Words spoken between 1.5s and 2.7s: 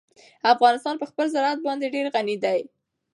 باندې ډېر غني دی.